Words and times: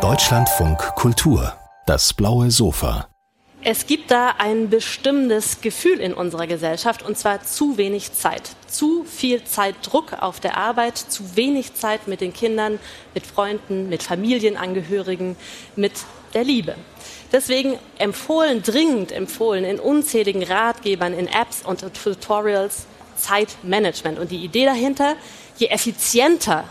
Deutschlandfunk 0.00 0.78
Kultur, 0.94 1.52
das 1.84 2.14
blaue 2.14 2.50
Sofa. 2.50 3.06
Es 3.62 3.86
gibt 3.86 4.10
da 4.10 4.36
ein 4.38 4.70
bestimmendes 4.70 5.60
Gefühl 5.60 6.00
in 6.00 6.14
unserer 6.14 6.46
Gesellschaft, 6.46 7.02
und 7.02 7.18
zwar 7.18 7.44
zu 7.44 7.76
wenig 7.76 8.14
Zeit. 8.14 8.56
Zu 8.66 9.04
viel 9.04 9.44
Zeitdruck 9.44 10.14
auf 10.22 10.40
der 10.40 10.56
Arbeit, 10.56 10.96
zu 10.96 11.36
wenig 11.36 11.74
Zeit 11.74 12.08
mit 12.08 12.22
den 12.22 12.32
Kindern, 12.32 12.80
mit 13.12 13.26
Freunden, 13.26 13.90
mit 13.90 14.02
Familienangehörigen, 14.02 15.36
mit 15.76 15.92
der 16.32 16.44
Liebe. 16.44 16.76
Deswegen 17.30 17.78
empfohlen, 17.98 18.62
dringend 18.62 19.12
empfohlen 19.12 19.66
in 19.66 19.78
unzähligen 19.78 20.42
Ratgebern, 20.42 21.12
in 21.12 21.26
Apps 21.26 21.60
und 21.62 21.84
Tutorials 22.02 22.86
Zeitmanagement. 23.16 24.18
Und 24.18 24.30
die 24.30 24.42
Idee 24.42 24.64
dahinter, 24.64 25.14
je 25.58 25.66
effizienter 25.66 26.64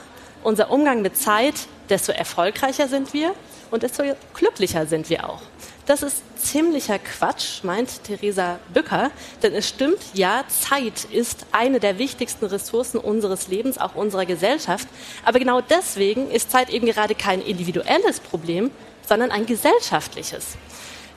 unser 0.44 0.72
Umgang 0.72 1.02
mit 1.02 1.18
Zeit, 1.18 1.56
desto 1.90 2.12
erfolgreicher 2.12 2.88
sind 2.88 3.14
wir 3.14 3.34
und 3.70 3.84
desto 3.84 4.04
glücklicher 4.34 4.86
sind 4.86 5.10
wir 5.10 5.30
auch. 5.30 5.42
Das 5.86 6.04
ist 6.04 6.22
ziemlicher 6.38 7.00
Quatsch, 7.00 7.64
meint 7.64 8.04
Theresa 8.04 8.60
Bücker, 8.74 9.12
denn 9.42 9.54
es 9.54 9.68
stimmt, 9.68 10.00
ja, 10.14 10.44
Zeit 10.48 11.06
ist 11.06 11.46
eine 11.52 11.80
der 11.80 11.98
wichtigsten 11.98 12.46
Ressourcen 12.46 12.98
unseres 13.00 13.48
Lebens, 13.48 13.78
auch 13.78 13.96
unserer 13.96 14.26
Gesellschaft. 14.26 14.88
Aber 15.26 15.40
genau 15.40 15.60
deswegen 15.60 16.30
ist 16.30 16.52
Zeit 16.52 16.70
eben 16.70 16.86
gerade 16.86 17.16
kein 17.16 17.42
individuelles 17.42 18.20
Problem, 18.20 18.70
sondern 19.08 19.32
ein 19.32 19.46
gesellschaftliches. 19.46 20.56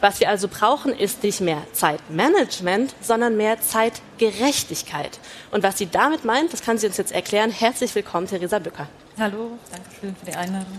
Was 0.01 0.21
wir 0.21 0.29
also 0.29 0.49
brauchen, 0.49 0.93
ist 0.93 1.23
nicht 1.23 1.41
mehr 1.41 1.63
Zeitmanagement, 1.73 2.95
sondern 3.01 3.37
mehr 3.37 3.61
Zeitgerechtigkeit. 3.61 5.19
Und 5.51 5.63
was 5.63 5.79
sie 5.79 5.87
damit 5.87 6.25
meint, 6.25 6.53
das 6.53 6.63
kann 6.63 6.79
sie 6.79 6.87
uns 6.87 6.97
jetzt 6.97 7.13
erklären. 7.13 7.51
Herzlich 7.51 7.95
willkommen, 7.95 8.27
Theresa 8.27 8.59
Bücker. 8.59 8.89
Hallo, 9.17 9.59
danke 9.71 9.87
schön 10.01 10.17
für 10.17 10.27
die 10.27 10.35
Einladung. 10.35 10.77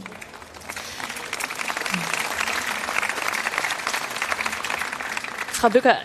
Frau 5.53 5.69
Bücker, 5.69 5.95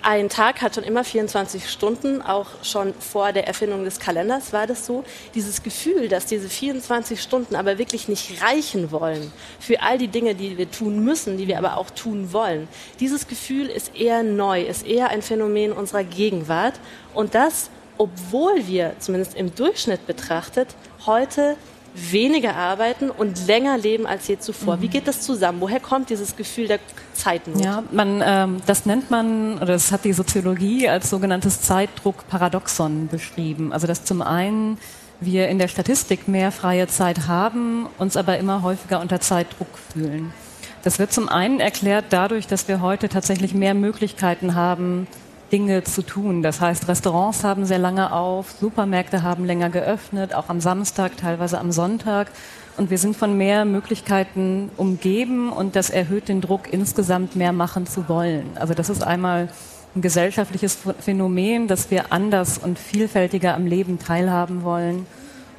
ein 0.00 0.30
Tag 0.30 0.62
hat 0.62 0.74
schon 0.74 0.84
immer 0.84 1.04
24 1.04 1.70
Stunden, 1.70 2.22
auch 2.22 2.46
schon 2.62 2.94
vor 2.94 3.32
der 3.32 3.46
Erfindung 3.46 3.84
des 3.84 4.00
Kalenders 4.00 4.54
war 4.54 4.66
das 4.66 4.86
so. 4.86 5.04
Dieses 5.34 5.62
Gefühl, 5.62 6.08
dass 6.08 6.24
diese 6.24 6.48
24 6.48 7.20
Stunden 7.20 7.54
aber 7.54 7.76
wirklich 7.76 8.08
nicht 8.08 8.42
reichen 8.42 8.90
wollen 8.90 9.30
für 9.60 9.82
all 9.82 9.98
die 9.98 10.08
Dinge, 10.08 10.34
die 10.34 10.56
wir 10.56 10.70
tun 10.70 11.04
müssen, 11.04 11.36
die 11.36 11.46
wir 11.46 11.58
aber 11.58 11.76
auch 11.76 11.90
tun 11.90 12.32
wollen. 12.32 12.68
Dieses 13.00 13.28
Gefühl 13.28 13.66
ist 13.66 13.94
eher 13.94 14.22
neu, 14.22 14.62
ist 14.62 14.86
eher 14.86 15.10
ein 15.10 15.20
Phänomen 15.20 15.72
unserer 15.72 16.04
Gegenwart. 16.04 16.80
Und 17.12 17.34
das, 17.34 17.68
obwohl 17.98 18.66
wir, 18.66 18.94
zumindest 18.98 19.34
im 19.34 19.54
Durchschnitt 19.54 20.06
betrachtet, 20.06 20.68
heute 21.06 21.56
weniger 21.96 22.54
arbeiten 22.54 23.10
und 23.10 23.46
länger 23.46 23.78
leben 23.78 24.06
als 24.06 24.28
je 24.28 24.38
zuvor. 24.38 24.76
Mhm. 24.76 24.82
Wie 24.82 24.88
geht 24.88 25.08
das 25.08 25.22
zusammen? 25.22 25.60
Woher 25.60 25.80
kommt 25.80 26.10
dieses 26.10 26.36
Gefühl 26.36 26.68
der 26.68 26.78
Zeitnot? 27.14 27.64
Ja, 27.64 27.82
man, 27.90 28.22
ähm, 28.24 28.62
das 28.66 28.86
nennt 28.86 29.10
man, 29.10 29.56
oder 29.56 29.72
das 29.72 29.92
hat 29.92 30.04
die 30.04 30.12
Soziologie 30.12 30.88
als 30.88 31.08
sogenanntes 31.08 31.62
Zeitdruckparadoxon 31.62 33.08
beschrieben. 33.08 33.72
Also 33.72 33.86
dass 33.86 34.04
zum 34.04 34.20
einen 34.20 34.78
wir 35.20 35.48
in 35.48 35.58
der 35.58 35.68
Statistik 35.68 36.28
mehr 36.28 36.52
freie 36.52 36.86
Zeit 36.88 37.26
haben, 37.26 37.86
uns 37.96 38.18
aber 38.18 38.36
immer 38.38 38.62
häufiger 38.62 39.00
unter 39.00 39.20
Zeitdruck 39.20 39.78
fühlen. 39.92 40.34
Das 40.82 40.98
wird 40.98 41.12
zum 41.12 41.28
einen 41.28 41.58
erklärt 41.58 42.06
dadurch, 42.10 42.46
dass 42.46 42.68
wir 42.68 42.80
heute 42.80 43.08
tatsächlich 43.08 43.54
mehr 43.54 43.74
Möglichkeiten 43.74 44.54
haben, 44.54 45.06
Dinge 45.52 45.84
zu 45.84 46.02
tun. 46.02 46.42
Das 46.42 46.60
heißt, 46.60 46.88
Restaurants 46.88 47.44
haben 47.44 47.64
sehr 47.64 47.78
lange 47.78 48.12
auf, 48.12 48.50
Supermärkte 48.60 49.22
haben 49.22 49.44
länger 49.44 49.70
geöffnet, 49.70 50.34
auch 50.34 50.48
am 50.48 50.60
Samstag, 50.60 51.16
teilweise 51.16 51.58
am 51.58 51.72
Sonntag. 51.72 52.28
Und 52.76 52.90
wir 52.90 52.98
sind 52.98 53.16
von 53.16 53.36
mehr 53.36 53.64
Möglichkeiten 53.64 54.70
umgeben 54.76 55.50
und 55.50 55.76
das 55.76 55.88
erhöht 55.90 56.28
den 56.28 56.40
Druck, 56.40 56.72
insgesamt 56.72 57.36
mehr 57.36 57.52
machen 57.52 57.86
zu 57.86 58.08
wollen. 58.08 58.50
Also 58.56 58.74
das 58.74 58.90
ist 58.90 59.02
einmal 59.02 59.48
ein 59.94 60.02
gesellschaftliches 60.02 60.78
Phänomen, 61.00 61.68
dass 61.68 61.90
wir 61.90 62.12
anders 62.12 62.58
und 62.58 62.78
vielfältiger 62.78 63.54
am 63.54 63.66
Leben 63.66 63.98
teilhaben 63.98 64.62
wollen 64.62 65.06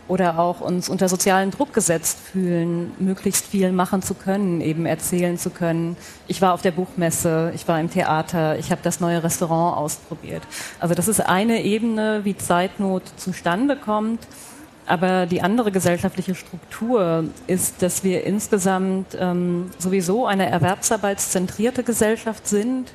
oder 0.07 0.39
auch 0.39 0.61
uns 0.61 0.89
unter 0.89 1.09
sozialen 1.09 1.51
Druck 1.51 1.73
gesetzt 1.73 2.17
fühlen, 2.31 2.91
möglichst 2.99 3.45
viel 3.45 3.71
machen 3.71 4.01
zu 4.01 4.13
können, 4.13 4.61
eben 4.61 4.85
erzählen 4.85 5.37
zu 5.37 5.49
können. 5.49 5.97
Ich 6.27 6.41
war 6.41 6.53
auf 6.53 6.61
der 6.61 6.71
Buchmesse, 6.71 7.51
ich 7.55 7.67
war 7.67 7.79
im 7.79 7.89
Theater, 7.89 8.57
ich 8.57 8.71
habe 8.71 8.81
das 8.83 8.99
neue 8.99 9.23
Restaurant 9.23 9.77
ausprobiert. 9.77 10.43
Also 10.79 10.95
das 10.95 11.07
ist 11.07 11.19
eine 11.19 11.63
Ebene, 11.63 12.21
wie 12.23 12.37
Zeitnot 12.37 13.03
zustande 13.17 13.75
kommt. 13.75 14.27
Aber 14.87 15.25
die 15.25 15.41
andere 15.41 15.71
gesellschaftliche 15.71 16.33
Struktur 16.33 17.25
ist, 17.45 17.81
dass 17.81 18.05
wir 18.05 18.23
insgesamt 18.23 19.17
ähm, 19.19 19.69
sowieso 19.77 20.25
eine 20.25 20.49
erwerbsarbeitszentrierte 20.49 21.83
Gesellschaft 21.83 22.47
sind 22.47 22.93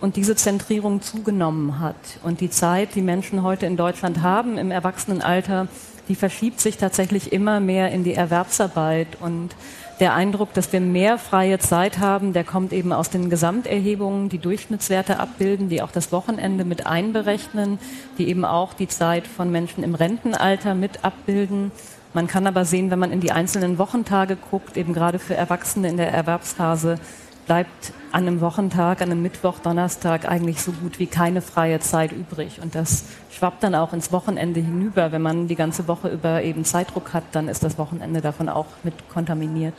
und 0.00 0.16
diese 0.16 0.36
Zentrierung 0.36 1.02
zugenommen 1.02 1.80
hat. 1.80 1.96
Und 2.22 2.40
die 2.40 2.48
Zeit, 2.48 2.94
die 2.94 3.02
Menschen 3.02 3.42
heute 3.42 3.66
in 3.66 3.76
Deutschland 3.76 4.22
haben 4.22 4.56
im 4.56 4.70
Erwachsenenalter, 4.70 5.68
die 6.08 6.14
verschiebt 6.14 6.60
sich 6.60 6.76
tatsächlich 6.76 7.32
immer 7.32 7.60
mehr 7.60 7.90
in 7.90 8.04
die 8.04 8.14
Erwerbsarbeit 8.14 9.08
und 9.20 9.54
der 10.00 10.14
Eindruck, 10.14 10.52
dass 10.54 10.72
wir 10.72 10.80
mehr 10.80 11.18
freie 11.18 11.58
Zeit 11.60 11.98
haben, 11.98 12.32
der 12.32 12.42
kommt 12.42 12.72
eben 12.72 12.92
aus 12.92 13.10
den 13.10 13.30
Gesamterhebungen, 13.30 14.28
die 14.28 14.38
Durchschnittswerte 14.38 15.20
abbilden, 15.20 15.68
die 15.68 15.82
auch 15.82 15.92
das 15.92 16.10
Wochenende 16.10 16.64
mit 16.64 16.86
einberechnen, 16.86 17.78
die 18.18 18.28
eben 18.28 18.44
auch 18.44 18.74
die 18.74 18.88
Zeit 18.88 19.26
von 19.26 19.52
Menschen 19.52 19.84
im 19.84 19.94
Rentenalter 19.94 20.74
mit 20.74 21.04
abbilden. 21.04 21.70
Man 22.12 22.26
kann 22.26 22.46
aber 22.46 22.64
sehen, 22.64 22.90
wenn 22.90 22.98
man 22.98 23.12
in 23.12 23.20
die 23.20 23.32
einzelnen 23.32 23.78
Wochentage 23.78 24.36
guckt, 24.36 24.76
eben 24.76 24.94
gerade 24.94 25.18
für 25.18 25.34
Erwachsene 25.34 25.88
in 25.88 25.96
der 25.96 26.12
Erwerbsphase, 26.12 26.98
bleibt 27.46 27.92
an 28.12 28.26
einem 28.26 28.40
Wochentag, 28.40 29.00
an 29.00 29.10
einem 29.10 29.22
Mittwoch, 29.22 29.58
Donnerstag 29.58 30.28
eigentlich 30.28 30.62
so 30.62 30.72
gut 30.72 30.98
wie 30.98 31.06
keine 31.06 31.42
freie 31.42 31.80
Zeit 31.80 32.12
übrig. 32.12 32.60
Und 32.62 32.74
das 32.74 33.04
schwappt 33.30 33.62
dann 33.62 33.74
auch 33.74 33.92
ins 33.92 34.12
Wochenende 34.12 34.60
hinüber. 34.60 35.12
Wenn 35.12 35.22
man 35.22 35.48
die 35.48 35.56
ganze 35.56 35.88
Woche 35.88 36.08
über 36.08 36.42
eben 36.42 36.64
Zeitdruck 36.64 37.12
hat, 37.12 37.24
dann 37.32 37.48
ist 37.48 37.62
das 37.62 37.78
Wochenende 37.78 38.20
davon 38.20 38.48
auch 38.48 38.66
mit 38.82 39.08
kontaminiert. 39.08 39.74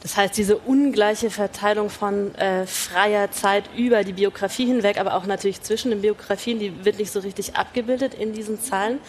Das 0.00 0.16
heißt, 0.16 0.36
diese 0.36 0.56
ungleiche 0.56 1.28
Verteilung 1.28 1.90
von 1.90 2.32
äh, 2.36 2.66
freier 2.66 3.32
Zeit 3.32 3.64
über 3.76 4.04
die 4.04 4.12
Biografie 4.12 4.66
hinweg, 4.66 5.00
aber 5.00 5.14
auch 5.14 5.26
natürlich 5.26 5.62
zwischen 5.62 5.90
den 5.90 6.02
Biografien, 6.02 6.60
die 6.60 6.84
wird 6.84 6.98
nicht 6.98 7.10
so 7.10 7.18
richtig 7.18 7.56
abgebildet 7.56 8.14
in 8.14 8.32
diesen 8.32 8.60
Zahlen. 8.60 9.00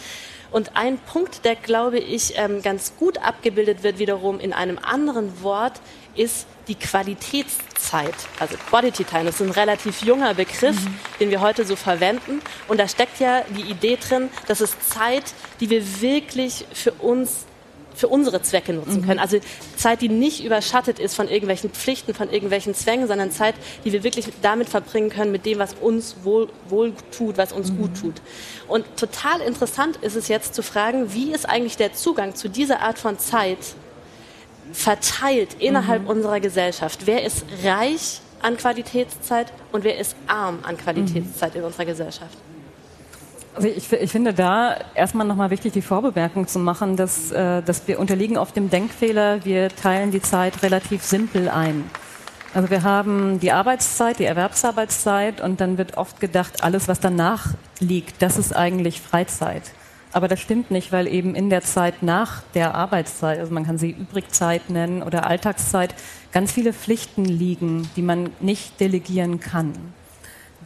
Und 0.51 0.75
ein 0.75 0.97
Punkt, 0.97 1.45
der, 1.45 1.55
glaube 1.55 1.99
ich, 1.99 2.33
ähm, 2.37 2.63
ganz 2.63 2.93
gut 2.97 3.19
abgebildet 3.19 3.83
wird, 3.83 3.99
wiederum 3.99 4.39
in 4.39 4.51
einem 4.51 4.79
anderen 4.79 5.43
Wort, 5.43 5.73
ist 6.15 6.45
die 6.67 6.75
Qualitätszeit. 6.75 8.13
Also 8.39 8.55
Quality 8.69 9.03
Time, 9.03 9.25
das 9.25 9.35
ist 9.35 9.47
ein 9.47 9.51
relativ 9.51 10.01
junger 10.03 10.33
Begriff, 10.33 10.79
mhm. 10.79 10.99
den 11.19 11.29
wir 11.31 11.41
heute 11.41 11.65
so 11.65 11.75
verwenden. 11.75 12.41
Und 12.67 12.79
da 12.79 12.87
steckt 12.87 13.19
ja 13.19 13.43
die 13.49 13.69
Idee 13.69 13.97
drin, 13.97 14.29
dass 14.47 14.61
es 14.61 14.77
Zeit, 14.89 15.33
die 15.59 15.69
wir 15.69 16.01
wirklich 16.01 16.65
für 16.73 16.91
uns 16.93 17.45
für 17.99 18.07
unsere 18.07 18.41
Zwecke 18.41 18.71
nutzen 18.73 19.01
mhm. 19.01 19.05
können. 19.05 19.19
Also 19.19 19.39
Zeit, 19.75 20.01
die 20.01 20.07
nicht 20.07 20.43
überschattet 20.43 20.99
ist 20.99 21.15
von 21.15 21.27
irgendwelchen 21.27 21.69
Pflichten, 21.69 22.13
von 22.13 22.29
irgendwelchen 22.29 22.73
Zwängen, 22.73 23.07
sondern 23.07 23.29
Zeit, 23.31 23.55
die 23.83 23.91
wir 23.91 24.03
wirklich 24.03 24.27
damit 24.41 24.69
verbringen 24.69 25.09
können, 25.09 25.33
mit 25.33 25.45
dem, 25.45 25.59
was 25.59 25.73
uns 25.73 26.15
wohl, 26.23 26.47
wohl 26.69 26.93
tut, 27.11 27.37
was 27.37 27.51
uns 27.51 27.71
mhm. 27.71 27.77
gut 27.77 27.99
tut. 27.99 28.21
Und 28.69 28.85
total 28.95 29.41
interessant 29.41 29.97
ist 29.97 30.15
es 30.15 30.29
jetzt 30.29 30.55
zu 30.55 30.63
fragen, 30.63 31.13
wie 31.13 31.33
ist 31.33 31.47
eigentlich 31.47 31.75
der 31.75 31.93
Zugang 31.93 32.35
zu 32.35 32.47
dieser 32.47 32.79
Art 32.79 32.99
von 32.99 33.19
Zeit 33.19 33.57
verteilt 34.71 35.55
innerhalb 35.59 36.03
mhm. 36.03 36.09
unserer 36.09 36.39
Gesellschaft. 36.39 37.05
Wer 37.05 37.23
ist 37.23 37.45
reich 37.63 38.21
an 38.41 38.57
Qualitätszeit 38.57 39.51
und 39.71 39.83
wer 39.83 39.97
ist 39.97 40.15
arm 40.27 40.59
an 40.63 40.77
Qualitätszeit 40.77 41.53
mhm. 41.53 41.61
in 41.61 41.65
unserer 41.65 41.85
Gesellschaft? 41.85 42.37
Also 43.55 43.67
ich, 43.67 43.91
ich, 43.91 44.11
finde 44.11 44.33
da 44.33 44.77
erstmal 44.95 45.25
nochmal 45.25 45.49
wichtig, 45.49 45.73
die 45.73 45.81
Vorbemerkung 45.81 46.47
zu 46.47 46.59
machen, 46.59 46.95
dass, 46.95 47.31
äh, 47.31 47.61
dass 47.61 47.87
wir 47.87 47.99
unterliegen 47.99 48.37
auf 48.37 48.51
dem 48.51 48.69
Denkfehler, 48.69 49.43
wir 49.43 49.69
teilen 49.69 50.11
die 50.11 50.21
Zeit 50.21 50.63
relativ 50.63 51.03
simpel 51.03 51.49
ein. 51.49 51.89
Also 52.53 52.69
wir 52.69 52.83
haben 52.83 53.39
die 53.39 53.51
Arbeitszeit, 53.51 54.19
die 54.19 54.25
Erwerbsarbeitszeit 54.25 55.41
und 55.41 55.61
dann 55.61 55.77
wird 55.77 55.97
oft 55.97 56.19
gedacht, 56.19 56.63
alles, 56.63 56.87
was 56.87 56.99
danach 56.99 57.47
liegt, 57.79 58.21
das 58.21 58.37
ist 58.37 58.55
eigentlich 58.55 59.01
Freizeit. 59.01 59.63
Aber 60.11 60.27
das 60.27 60.39
stimmt 60.39 60.71
nicht, 60.71 60.91
weil 60.91 61.07
eben 61.07 61.35
in 61.35 61.49
der 61.49 61.61
Zeit 61.61 62.01
nach 62.01 62.41
der 62.55 62.73
Arbeitszeit, 62.73 63.39
also 63.39 63.53
man 63.53 63.65
kann 63.65 63.77
sie 63.77 63.91
Übrigzeit 63.91 64.69
nennen 64.69 65.03
oder 65.03 65.27
Alltagszeit, 65.27 65.93
ganz 66.31 66.51
viele 66.51 66.73
Pflichten 66.73 67.25
liegen, 67.25 67.89
die 67.95 68.01
man 68.01 68.31
nicht 68.39 68.79
delegieren 68.79 69.39
kann. 69.39 69.73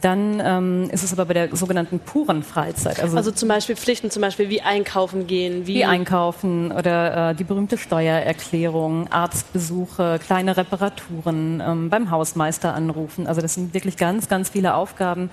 Dann 0.00 0.42
ähm, 0.44 0.90
ist 0.90 1.02
es 1.02 1.12
aber 1.12 1.26
bei 1.26 1.34
der 1.34 1.56
sogenannten 1.56 1.98
puren 1.98 2.42
Freizeit. 2.42 3.00
Also, 3.00 3.16
also 3.16 3.30
zum 3.30 3.48
Beispiel 3.48 3.76
Pflichten, 3.76 4.10
zum 4.10 4.22
Beispiel 4.22 4.50
wie 4.50 4.60
einkaufen 4.60 5.26
gehen, 5.26 5.66
wie, 5.66 5.76
wie 5.76 5.84
einkaufen 5.84 6.72
oder 6.72 7.30
äh, 7.30 7.34
die 7.34 7.44
berühmte 7.44 7.78
Steuererklärung, 7.78 9.10
Arztbesuche, 9.10 10.18
kleine 10.18 10.56
Reparaturen, 10.56 11.62
ähm, 11.64 11.90
beim 11.90 12.10
Hausmeister 12.10 12.74
anrufen. 12.74 13.26
Also 13.26 13.40
das 13.40 13.54
sind 13.54 13.72
wirklich 13.72 13.96
ganz, 13.96 14.28
ganz 14.28 14.50
viele 14.50 14.74
Aufgaben, 14.74 15.30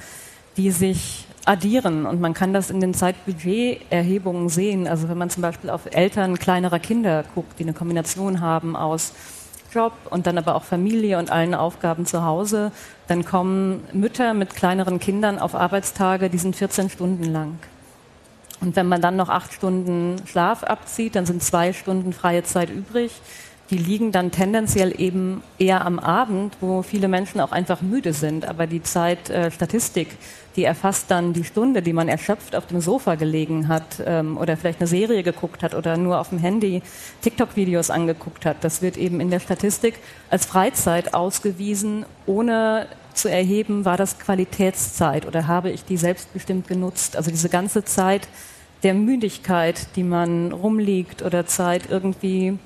die 0.57 0.71
sich 0.71 1.25
addieren 1.45 2.05
und 2.05 2.21
man 2.21 2.33
kann 2.33 2.53
das 2.53 2.69
in 2.69 2.81
den 2.81 2.93
Zeitbudgeterhebungen 2.93 4.49
sehen. 4.49 4.87
Also 4.87 5.09
wenn 5.09 5.17
man 5.17 5.29
zum 5.29 5.41
Beispiel 5.41 5.69
auf 5.69 5.81
Eltern 5.91 6.37
kleinerer 6.37 6.79
Kinder 6.79 7.23
guckt, 7.33 7.59
die 7.59 7.63
eine 7.63 7.73
Kombination 7.73 8.41
haben 8.41 8.75
aus 8.75 9.13
Job 9.73 9.93
und 10.09 10.27
dann 10.27 10.37
aber 10.37 10.55
auch 10.55 10.63
Familie 10.63 11.17
und 11.17 11.31
allen 11.31 11.55
Aufgaben 11.55 12.05
zu 12.05 12.23
Hause, 12.23 12.71
dann 13.07 13.25
kommen 13.25 13.83
Mütter 13.93 14.33
mit 14.33 14.55
kleineren 14.55 14.99
Kindern 14.99 15.39
auf 15.39 15.55
Arbeitstage, 15.55 16.29
die 16.29 16.37
sind 16.37 16.55
14 16.55 16.89
Stunden 16.89 17.23
lang. 17.23 17.57
Und 18.59 18.75
wenn 18.75 18.87
man 18.87 19.01
dann 19.01 19.15
noch 19.15 19.29
acht 19.29 19.53
Stunden 19.53 20.17
Schlaf 20.27 20.63
abzieht, 20.63 21.15
dann 21.15 21.25
sind 21.25 21.41
zwei 21.41 21.73
Stunden 21.73 22.13
freie 22.13 22.43
Zeit 22.43 22.69
übrig 22.69 23.11
die 23.71 23.77
liegen 23.77 24.11
dann 24.11 24.31
tendenziell 24.31 24.93
eben 24.99 25.41
eher 25.57 25.85
am 25.85 25.97
Abend, 25.97 26.57
wo 26.59 26.81
viele 26.81 27.07
Menschen 27.07 27.39
auch 27.39 27.53
einfach 27.53 27.81
müde 27.81 28.11
sind. 28.11 28.45
Aber 28.45 28.67
die 28.67 28.83
Zeitstatistik, 28.83 30.09
äh, 30.09 30.15
die 30.57 30.65
erfasst 30.65 31.09
dann 31.09 31.31
die 31.31 31.45
Stunde, 31.45 31.81
die 31.81 31.93
man 31.93 32.09
erschöpft 32.09 32.53
auf 32.53 32.67
dem 32.67 32.81
Sofa 32.81 33.15
gelegen 33.15 33.69
hat 33.69 34.03
ähm, 34.05 34.37
oder 34.37 34.57
vielleicht 34.57 34.81
eine 34.81 34.87
Serie 34.87 35.23
geguckt 35.23 35.63
hat 35.63 35.73
oder 35.73 35.95
nur 35.95 36.19
auf 36.19 36.29
dem 36.29 36.39
Handy 36.39 36.81
TikTok-Videos 37.21 37.89
angeguckt 37.89 38.45
hat. 38.45 38.57
Das 38.59 38.81
wird 38.81 38.97
eben 38.97 39.21
in 39.21 39.31
der 39.31 39.39
Statistik 39.39 39.95
als 40.29 40.45
Freizeit 40.45 41.13
ausgewiesen, 41.13 42.05
ohne 42.25 42.87
zu 43.13 43.29
erheben, 43.29 43.85
war 43.85 43.95
das 43.95 44.19
Qualitätszeit 44.19 45.25
oder 45.25 45.47
habe 45.47 45.71
ich 45.71 45.85
die 45.85 45.97
selbstbestimmt 45.97 46.67
genutzt. 46.67 47.15
Also 47.15 47.31
diese 47.31 47.49
ganze 47.49 47.85
Zeit 47.85 48.27
der 48.83 48.93
Müdigkeit, 48.95 49.95
die 49.95 50.03
man 50.03 50.51
rumliegt 50.51 51.21
oder 51.21 51.45
Zeit 51.45 51.89
irgendwie 51.89 52.57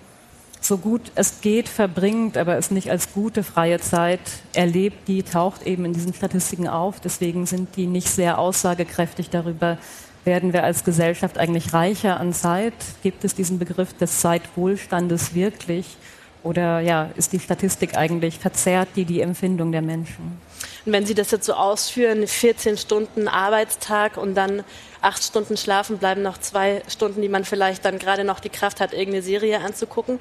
so 0.67 0.77
gut 0.77 1.11
es 1.15 1.41
geht 1.41 1.69
verbringt, 1.69 2.37
aber 2.37 2.57
es 2.57 2.71
nicht 2.71 2.89
als 2.89 3.13
gute 3.13 3.43
freie 3.43 3.79
Zeit 3.79 4.19
erlebt, 4.53 5.07
die 5.07 5.23
taucht 5.23 5.63
eben 5.63 5.85
in 5.85 5.93
diesen 5.93 6.13
Statistiken 6.13 6.67
auf. 6.67 6.99
Deswegen 6.99 7.45
sind 7.45 7.75
die 7.75 7.87
nicht 7.87 8.09
sehr 8.09 8.39
aussagekräftig 8.39 9.29
darüber, 9.29 9.77
werden 10.25 10.53
wir 10.53 10.63
als 10.63 10.83
Gesellschaft 10.83 11.37
eigentlich 11.37 11.73
reicher 11.73 12.19
an 12.19 12.33
Zeit? 12.33 12.73
Gibt 13.03 13.23
es 13.23 13.35
diesen 13.35 13.59
Begriff 13.59 13.93
des 13.93 14.19
Zeitwohlstandes 14.19 15.35
wirklich? 15.35 15.97
Oder 16.45 16.79
ja, 16.79 17.09
ist 17.15 17.33
die 17.33 17.39
Statistik 17.39 17.97
eigentlich 17.97 18.37
verzerrt, 18.37 18.89
die 18.95 19.03
die 19.03 19.21
Empfindung 19.21 19.71
der 19.71 19.81
Menschen? 19.81 20.39
Und 20.85 20.93
wenn 20.93 21.03
Sie 21.03 21.15
das 21.15 21.31
jetzt 21.31 21.47
so 21.47 21.53
ausführen, 21.53 22.27
14 22.27 22.77
Stunden 22.77 23.27
Arbeitstag 23.27 24.17
und 24.17 24.35
dann 24.35 24.63
acht 25.01 25.23
Stunden 25.23 25.57
schlafen, 25.57 25.97
bleiben 25.97 26.21
noch 26.21 26.37
zwei 26.37 26.83
Stunden, 26.87 27.23
die 27.23 27.29
man 27.29 27.45
vielleicht 27.45 27.83
dann 27.83 27.97
gerade 27.97 28.23
noch 28.23 28.39
die 28.39 28.49
Kraft 28.49 28.79
hat, 28.79 28.93
irgendeine 28.93 29.23
Serie 29.23 29.59
anzugucken, 29.59 30.19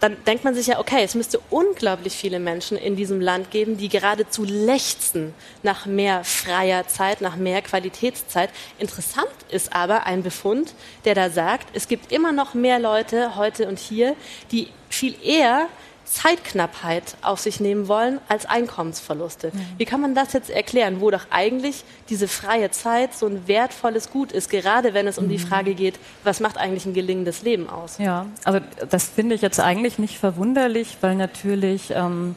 dann 0.00 0.16
denkt 0.24 0.44
man 0.44 0.54
sich 0.54 0.66
ja, 0.66 0.78
okay, 0.78 1.02
es 1.04 1.14
müsste 1.14 1.40
unglaublich 1.50 2.14
viele 2.14 2.38
Menschen 2.38 2.78
in 2.78 2.96
diesem 2.96 3.20
Land 3.20 3.50
geben, 3.50 3.76
die 3.76 3.90
geradezu 3.90 4.44
lechzen 4.44 5.34
nach 5.62 5.84
mehr 5.84 6.24
freier 6.24 6.88
Zeit, 6.88 7.20
nach 7.20 7.36
mehr 7.36 7.60
Qualitätszeit. 7.60 8.48
Interessant 8.78 9.28
ist 9.50 9.74
aber 9.74 10.06
ein 10.06 10.22
Befund, 10.22 10.72
der 11.04 11.14
da 11.14 11.28
sagt, 11.28 11.68
es 11.74 11.86
gibt 11.86 12.12
immer 12.12 12.32
noch 12.32 12.54
mehr 12.54 12.78
Leute 12.78 13.36
heute 13.36 13.68
und 13.68 13.78
hier, 13.78 14.16
die 14.52 14.68
viel 14.96 15.14
eher 15.22 15.68
Zeitknappheit 16.06 17.16
auf 17.20 17.40
sich 17.40 17.60
nehmen 17.60 17.88
wollen 17.88 18.20
als 18.28 18.46
Einkommensverluste. 18.46 19.50
Mhm. 19.52 19.60
Wie 19.76 19.84
kann 19.84 20.00
man 20.00 20.14
das 20.14 20.32
jetzt 20.32 20.50
erklären, 20.50 21.00
wo 21.00 21.10
doch 21.10 21.26
eigentlich 21.30 21.84
diese 22.08 22.28
freie 22.28 22.70
Zeit 22.70 23.12
so 23.12 23.26
ein 23.26 23.48
wertvolles 23.48 24.10
Gut 24.10 24.32
ist, 24.32 24.48
gerade 24.48 24.94
wenn 24.94 25.06
es 25.06 25.18
um 25.18 25.24
mhm. 25.24 25.30
die 25.30 25.38
Frage 25.38 25.74
geht, 25.74 25.98
was 26.24 26.40
macht 26.40 26.58
eigentlich 26.58 26.86
ein 26.86 26.94
gelingendes 26.94 27.42
Leben 27.42 27.68
aus? 27.68 27.98
Ja, 27.98 28.26
also 28.44 28.60
das 28.88 29.08
finde 29.08 29.34
ich 29.34 29.42
jetzt 29.42 29.60
eigentlich 29.60 29.98
nicht 29.98 30.18
verwunderlich, 30.18 30.96
weil 31.00 31.16
natürlich 31.16 31.90
ähm, 31.90 32.36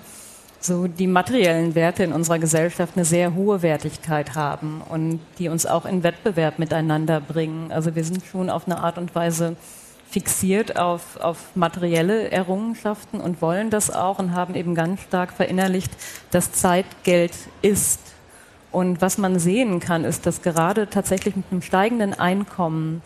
so 0.60 0.88
die 0.88 1.08
materiellen 1.08 1.76
Werte 1.76 2.04
in 2.04 2.12
unserer 2.12 2.40
Gesellschaft 2.40 2.94
eine 2.96 3.06
sehr 3.06 3.36
hohe 3.36 3.62
Wertigkeit 3.62 4.36
haben 4.36 4.82
und 4.90 5.20
die 5.38 5.48
uns 5.48 5.66
auch 5.66 5.86
in 5.86 6.04
Wettbewerb 6.04 6.60
miteinander 6.60 7.22
bringen. 7.22 7.72
Also 7.72 7.96
wir 7.96 8.04
sind 8.04 8.24
schon 8.26 8.50
auf 8.50 8.66
eine 8.66 8.80
Art 8.80 8.98
und 8.98 9.14
Weise 9.16 9.56
fixiert 10.10 10.78
auf, 10.78 11.18
auf 11.18 11.56
materielle 11.56 12.32
Errungenschaften 12.32 13.22
und 13.22 13.42
wollen 13.42 13.70
das 13.70 13.92
auch 13.92 14.18
und 14.20 14.34
haben 14.34 14.56
eben 14.56 14.74
ganz 14.74 15.02
stark 15.02 15.32
verinnerlicht, 15.32 15.92
dass 16.32 16.52
Zeit 16.52 16.86
Geld 17.04 17.34
ist. 17.62 18.00
Und 18.72 19.02
was 19.02 19.18
man 19.18 19.40
sehen 19.40 19.80
kann, 19.80 20.04
ist, 20.04 20.26
dass 20.26 20.42
gerade 20.42 20.90
tatsächlich 20.90 21.36
mit 21.36 21.46
einem 21.52 21.62
steigenden 21.62 22.14
Einkommen 22.14 23.02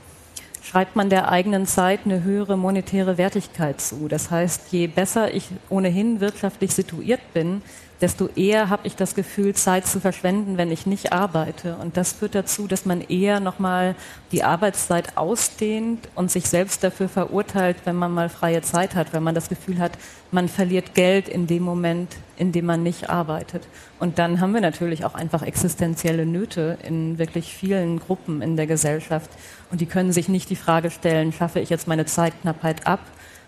schreibt 0.61 0.95
man 0.95 1.09
der 1.09 1.29
eigenen 1.29 1.67
Zeit 1.67 2.01
eine 2.05 2.23
höhere 2.23 2.57
monetäre 2.57 3.17
Wertigkeit 3.17 3.81
zu. 3.81 4.07
Das 4.07 4.31
heißt, 4.31 4.71
je 4.71 4.87
besser 4.87 5.33
ich 5.33 5.49
ohnehin 5.69 6.21
wirtschaftlich 6.21 6.73
situiert 6.73 7.21
bin, 7.33 7.61
desto 8.03 8.27
eher 8.35 8.69
habe 8.69 8.85
ich 8.85 8.97
das 8.97 9.15
Gefühl, 9.15 9.55
Zeit 9.55 9.87
zu 9.87 10.01
verschwenden, 10.01 10.57
wenn 10.57 10.71
ich 10.71 10.85
nicht 10.85 11.13
arbeite. 11.13 11.77
Und 11.77 11.95
das 11.95 12.11
führt 12.11 12.35
dazu, 12.35 12.67
dass 12.67 12.85
man 12.85 12.99
eher 12.99 13.39
nochmal 13.39 13.95
die 14.33 14.43
Arbeitszeit 14.43 15.15
ausdehnt 15.15 16.09
und 16.13 16.29
sich 16.29 16.49
selbst 16.49 16.83
dafür 16.83 17.07
verurteilt, 17.07 17.77
wenn 17.85 17.95
man 17.95 18.11
mal 18.11 18.27
freie 18.27 18.61
Zeit 18.61 18.95
hat, 18.95 19.13
wenn 19.13 19.23
man 19.23 19.35
das 19.35 19.47
Gefühl 19.47 19.79
hat, 19.79 19.93
man 20.31 20.49
verliert 20.49 20.95
Geld 20.95 21.29
in 21.29 21.47
dem 21.47 21.63
Moment, 21.63 22.17
in 22.35 22.51
dem 22.51 22.65
man 22.65 22.83
nicht 22.83 23.09
arbeitet. 23.09 23.63
Und 24.01 24.19
dann 24.19 24.41
haben 24.41 24.53
wir 24.53 24.59
natürlich 24.59 25.05
auch 25.05 25.15
einfach 25.15 25.41
existenzielle 25.41 26.25
Nöte 26.25 26.77
in 26.85 27.17
wirklich 27.17 27.55
vielen 27.55 27.99
Gruppen 27.99 28.41
in 28.41 28.57
der 28.57 28.67
Gesellschaft. 28.67 29.29
Und 29.71 29.79
die 29.79 29.85
können 29.85 30.11
sich 30.11 30.27
nicht 30.27 30.49
die 30.49 30.57
Frage 30.57 30.91
stellen, 30.91 31.31
schaffe 31.31 31.61
ich 31.61 31.69
jetzt 31.69 31.87
meine 31.87 32.05
Zeitknappheit 32.05 32.85
ab, 32.85 32.99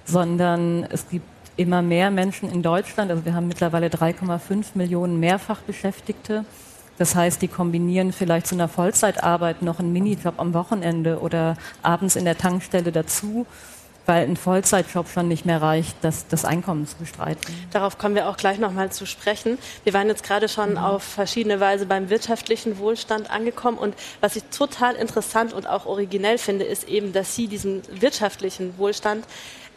sondern 0.06 0.86
es 0.90 1.10
gibt 1.10 1.26
immer 1.58 1.82
mehr 1.82 2.12
Menschen 2.12 2.52
in 2.52 2.62
Deutschland, 2.62 3.12
also 3.12 3.26
wir 3.26 3.34
haben 3.34 3.48
mittlerweile 3.48 3.88
3,5 3.88 4.66
Millionen 4.76 5.20
Mehrfachbeschäftigte. 5.20 6.46
Das 6.98 7.16
heißt, 7.16 7.42
die 7.42 7.48
kombinieren 7.48 8.14
vielleicht 8.14 8.48
zu 8.48 8.56
einer 8.56 8.70
Vollzeitarbeit 8.70 9.62
noch 9.62 9.80
einen 9.80 9.92
Minijob 9.92 10.36
am 10.38 10.54
Wochenende 10.54 11.20
oder 11.20 11.58
abends 11.82 12.16
in 12.16 12.24
der 12.24 12.38
Tankstelle 12.38 12.92
dazu, 12.94 13.46
weil 14.06 14.24
ein 14.24 14.38
Vollzeitjob 14.38 15.10
schon 15.10 15.28
nicht 15.28 15.46
mehr 15.46 15.62
reicht, 15.62 15.98
das, 16.02 16.28
das 16.28 16.46
Einkommen 16.46 16.88
zu 16.88 16.96
bestreiten. 16.98 17.54
Darauf 17.72 17.98
kommen 17.98 18.16
wir 18.16 18.30
auch 18.30 18.38
gleich 18.38 18.60
nochmal 18.60 18.92
zu 18.92 19.06
sprechen. 19.06 19.58
Wir 19.84 19.94
waren 19.94 20.08
jetzt 20.08 20.24
gerade 20.24 20.48
schon 20.48 20.72
mhm. 20.72 20.78
auf 20.78 21.04
verschiedene 21.04 21.60
Weise 21.60 21.86
beim 21.86 22.10
wirtschaftlichen 22.10 22.78
Wohlstand 22.78 23.30
angekommen 23.30 23.78
und 23.78 23.96
was 24.22 24.36
ich 24.36 24.44
total 24.46 24.96
interessant 24.96 25.54
und 25.54 25.68
auch 25.68 25.86
originell 25.86 26.38
finde, 26.38 26.66
ist 26.66 26.88
eben, 26.88 27.14
dass 27.14 27.36
Sie 27.36 27.48
diesen 27.48 27.82
wirtschaftlichen 27.90 28.78
Wohlstand 28.78 29.26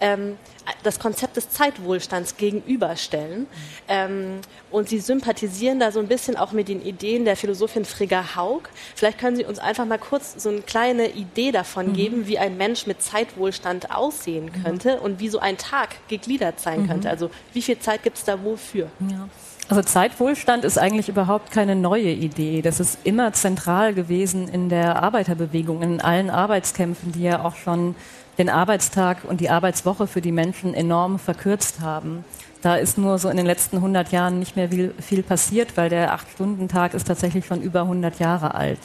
ähm, 0.00 0.36
das 0.82 0.98
Konzept 0.98 1.36
des 1.36 1.50
Zeitwohlstands 1.50 2.36
gegenüberstellen. 2.36 3.40
Mhm. 3.40 3.46
Ähm, 3.88 4.40
und 4.70 4.88
Sie 4.88 4.98
sympathisieren 4.98 5.80
da 5.80 5.92
so 5.92 6.00
ein 6.00 6.08
bisschen 6.08 6.36
auch 6.36 6.52
mit 6.52 6.68
den 6.68 6.82
Ideen 6.82 7.24
der 7.24 7.36
Philosophin 7.36 7.84
Frigga 7.84 8.36
Haug. 8.36 8.68
Vielleicht 8.94 9.18
können 9.18 9.36
Sie 9.36 9.44
uns 9.44 9.58
einfach 9.58 9.86
mal 9.86 9.98
kurz 9.98 10.34
so 10.42 10.50
eine 10.50 10.60
kleine 10.60 11.08
Idee 11.10 11.52
davon 11.52 11.88
mhm. 11.88 11.92
geben, 11.94 12.26
wie 12.26 12.38
ein 12.38 12.56
Mensch 12.56 12.86
mit 12.86 13.02
Zeitwohlstand 13.02 13.90
aussehen 13.94 14.46
mhm. 14.46 14.62
könnte 14.62 14.96
mhm. 14.96 15.02
und 15.02 15.20
wie 15.20 15.28
so 15.28 15.38
ein 15.38 15.56
Tag 15.56 15.96
gegliedert 16.08 16.60
sein 16.60 16.82
mhm. 16.82 16.88
könnte. 16.88 17.10
Also 17.10 17.30
wie 17.54 17.62
viel 17.62 17.78
Zeit 17.78 18.02
gibt 18.02 18.18
es 18.18 18.24
da 18.24 18.42
wofür? 18.44 18.88
Ja. 19.00 19.28
Also 19.70 19.82
Zeitwohlstand 19.82 20.64
ist 20.64 20.78
eigentlich 20.78 21.10
überhaupt 21.10 21.50
keine 21.50 21.76
neue 21.76 22.10
Idee. 22.10 22.62
Das 22.62 22.80
ist 22.80 23.00
immer 23.04 23.34
zentral 23.34 23.92
gewesen 23.92 24.48
in 24.48 24.70
der 24.70 25.02
Arbeiterbewegung, 25.02 25.82
in 25.82 26.00
allen 26.00 26.30
Arbeitskämpfen, 26.30 27.12
die 27.12 27.24
ja 27.24 27.44
auch 27.44 27.54
schon 27.54 27.94
den 28.38 28.48
Arbeitstag 28.48 29.24
und 29.24 29.40
die 29.40 29.50
Arbeitswoche 29.50 30.06
für 30.06 30.20
die 30.20 30.32
Menschen 30.32 30.72
enorm 30.72 31.18
verkürzt 31.18 31.80
haben. 31.80 32.24
Da 32.62 32.76
ist 32.76 32.98
nur 32.98 33.18
so 33.18 33.28
in 33.28 33.36
den 33.36 33.46
letzten 33.46 33.76
100 33.76 34.10
Jahren 34.10 34.38
nicht 34.38 34.56
mehr 34.56 34.68
viel, 34.68 34.94
viel 35.00 35.22
passiert, 35.22 35.76
weil 35.76 35.90
der 35.90 36.12
Acht-Stunden-Tag 36.12 36.94
ist 36.94 37.06
tatsächlich 37.06 37.46
schon 37.46 37.62
über 37.62 37.82
100 37.82 38.18
Jahre 38.18 38.54
alt. 38.54 38.80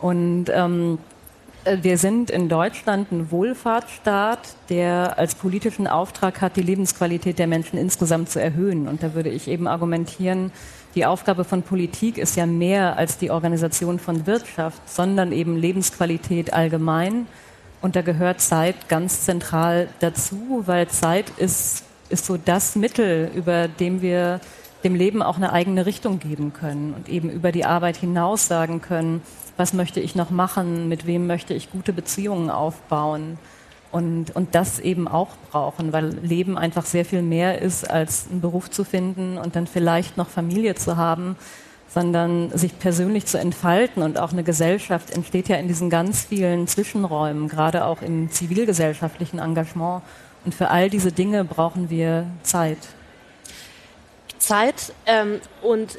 Und 0.00 0.46
ähm, 0.50 0.98
wir 1.64 1.98
sind 1.98 2.30
in 2.30 2.48
Deutschland 2.48 3.10
ein 3.10 3.30
Wohlfahrtsstaat, 3.30 4.38
der 4.68 5.18
als 5.18 5.34
politischen 5.34 5.86
Auftrag 5.86 6.40
hat, 6.40 6.56
die 6.56 6.62
Lebensqualität 6.62 7.38
der 7.38 7.46
Menschen 7.46 7.78
insgesamt 7.78 8.30
zu 8.30 8.40
erhöhen. 8.40 8.88
Und 8.88 9.02
da 9.02 9.14
würde 9.14 9.28
ich 9.28 9.48
eben 9.48 9.66
argumentieren, 9.66 10.52
die 10.94 11.04
Aufgabe 11.04 11.44
von 11.44 11.62
Politik 11.62 12.16
ist 12.16 12.36
ja 12.36 12.46
mehr 12.46 12.96
als 12.96 13.18
die 13.18 13.30
Organisation 13.30 13.98
von 13.98 14.26
Wirtschaft, 14.26 14.88
sondern 14.88 15.32
eben 15.32 15.56
Lebensqualität 15.56 16.52
allgemein 16.52 17.26
und 17.80 17.96
da 17.96 18.02
gehört 18.02 18.40
Zeit 18.40 18.88
ganz 18.88 19.24
zentral 19.24 19.88
dazu, 20.00 20.62
weil 20.66 20.88
Zeit 20.88 21.30
ist, 21.36 21.84
ist 22.08 22.26
so 22.26 22.36
das 22.36 22.76
Mittel, 22.76 23.30
über 23.34 23.68
dem 23.68 24.02
wir 24.02 24.40
dem 24.84 24.94
Leben 24.94 25.22
auch 25.22 25.36
eine 25.36 25.52
eigene 25.52 25.86
Richtung 25.86 26.18
geben 26.18 26.52
können 26.52 26.94
und 26.94 27.08
eben 27.08 27.30
über 27.30 27.52
die 27.52 27.64
Arbeit 27.64 27.96
hinaus 27.96 28.46
sagen 28.46 28.80
können, 28.80 29.22
was 29.56 29.72
möchte 29.72 30.00
ich 30.00 30.14
noch 30.14 30.30
machen, 30.30 30.88
mit 30.88 31.06
wem 31.06 31.26
möchte 31.26 31.52
ich 31.52 31.72
gute 31.72 31.92
Beziehungen 31.92 32.48
aufbauen 32.48 33.38
und, 33.90 34.34
und 34.36 34.54
das 34.54 34.78
eben 34.78 35.08
auch 35.08 35.30
brauchen, 35.50 35.92
weil 35.92 36.10
Leben 36.22 36.56
einfach 36.56 36.84
sehr 36.84 37.04
viel 37.04 37.22
mehr 37.22 37.60
ist, 37.60 37.90
als 37.90 38.28
einen 38.30 38.40
Beruf 38.40 38.70
zu 38.70 38.84
finden 38.84 39.36
und 39.38 39.56
dann 39.56 39.66
vielleicht 39.66 40.16
noch 40.16 40.28
Familie 40.28 40.74
zu 40.74 40.96
haben, 40.96 41.36
sondern 41.88 42.50
sich 42.56 42.78
persönlich 42.78 43.26
zu 43.26 43.38
entfalten. 43.38 44.02
Und 44.02 44.18
auch 44.18 44.32
eine 44.32 44.44
Gesellschaft 44.44 45.10
entsteht 45.10 45.48
ja 45.48 45.56
in 45.56 45.68
diesen 45.68 45.90
ganz 45.90 46.24
vielen 46.24 46.66
Zwischenräumen, 46.66 47.48
gerade 47.48 47.84
auch 47.84 48.02
im 48.02 48.30
zivilgesellschaftlichen 48.30 49.38
Engagement. 49.38 50.02
Und 50.44 50.54
für 50.54 50.68
all 50.68 50.90
diese 50.90 51.12
Dinge 51.12 51.44
brauchen 51.44 51.90
wir 51.90 52.26
Zeit. 52.42 52.78
Zeit 54.38 54.92
ähm, 55.06 55.40
und 55.62 55.98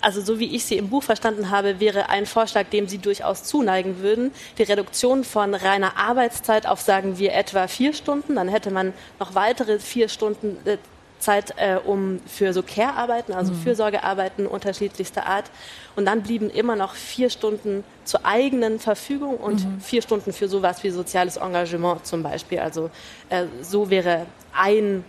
also 0.00 0.20
so 0.20 0.38
wie 0.38 0.54
ich 0.54 0.64
sie 0.64 0.76
im 0.76 0.88
Buch 0.88 1.02
verstanden 1.02 1.50
habe, 1.50 1.80
wäre 1.80 2.08
ein 2.08 2.26
Vorschlag, 2.26 2.66
dem 2.70 2.88
Sie 2.88 2.98
durchaus 2.98 3.44
zuneigen 3.44 4.00
würden, 4.00 4.32
die 4.58 4.64
Reduktion 4.64 5.24
von 5.24 5.54
reiner 5.54 5.96
Arbeitszeit 5.96 6.66
auf, 6.66 6.80
sagen 6.80 7.18
wir, 7.18 7.34
etwa 7.34 7.68
vier 7.68 7.92
Stunden. 7.92 8.36
Dann 8.36 8.48
hätte 8.48 8.70
man 8.70 8.92
noch 9.18 9.34
weitere 9.34 9.78
vier 9.78 10.08
Stunden 10.08 10.56
äh, 10.66 10.78
Zeit 11.18 11.54
äh, 11.56 11.76
um 11.84 12.20
für 12.26 12.52
so 12.52 12.62
Care-Arbeiten, 12.62 13.32
also 13.32 13.52
mhm. 13.52 13.58
Fürsorgearbeiten 13.58 14.46
unterschiedlichster 14.46 15.26
Art. 15.26 15.50
Und 15.96 16.06
dann 16.06 16.22
blieben 16.22 16.50
immer 16.50 16.76
noch 16.76 16.94
vier 16.94 17.30
Stunden 17.30 17.84
zur 18.04 18.24
eigenen 18.24 18.78
Verfügung 18.78 19.36
und 19.36 19.64
mhm. 19.64 19.80
vier 19.80 20.02
Stunden 20.02 20.32
für 20.32 20.48
sowas 20.48 20.82
wie 20.84 20.90
soziales 20.90 21.36
Engagement 21.36 22.06
zum 22.06 22.22
Beispiel. 22.22 22.60
Also 22.60 22.90
äh, 23.30 23.46
so 23.62 23.90
wäre 23.90 24.26
ein, 24.52 25.04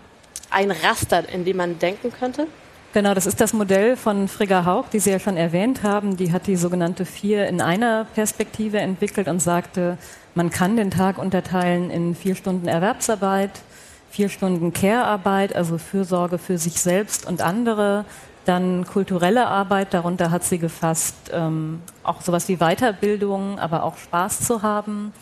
ein 0.49 0.71
Raster, 0.71 1.27
in 1.29 1.45
dem 1.45 1.57
man 1.57 1.79
denken 1.79 2.11
könnte. 2.11 2.47
Genau, 2.91 3.13
das 3.13 3.27
ist 3.27 3.39
das 3.39 3.53
Modell 3.53 3.95
von 3.95 4.27
Frigga 4.27 4.65
Haug, 4.65 4.85
die 4.91 4.97
Sie 4.97 5.11
ja 5.11 5.19
schon 5.19 5.37
erwähnt 5.37 5.83
haben. 5.83 6.17
Die 6.17 6.31
hat 6.31 6.47
die 6.47 6.55
sogenannte 6.55 7.05
Vier 7.05 7.47
in 7.47 7.61
einer 7.61 8.07
Perspektive 8.15 8.79
entwickelt 8.79 9.27
und 9.27 9.39
sagte, 9.39 9.99
man 10.33 10.49
kann 10.49 10.75
den 10.75 10.89
Tag 10.89 11.19
unterteilen 11.19 11.91
in 11.91 12.15
vier 12.15 12.33
Stunden 12.33 12.67
Erwerbsarbeit, 12.67 13.51
vier 14.09 14.29
Stunden 14.29 14.73
Care-Arbeit, 14.73 15.55
also 15.55 15.77
Fürsorge 15.77 16.37
für 16.37 16.57
sich 16.57 16.81
selbst 16.81 17.27
und 17.27 17.41
andere, 17.41 18.05
dann 18.45 18.85
kulturelle 18.85 19.47
Arbeit, 19.47 19.93
darunter 19.93 20.31
hat 20.31 20.43
sie 20.43 20.57
gefasst, 20.57 21.15
ähm, 21.31 21.81
auch 22.03 22.21
sowas 22.21 22.47
wie 22.47 22.57
Weiterbildung, 22.57 23.59
aber 23.59 23.83
auch 23.83 23.97
Spaß 23.97 24.41
zu 24.41 24.63
haben 24.63 25.13